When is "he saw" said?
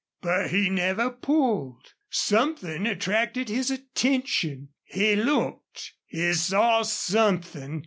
6.07-6.81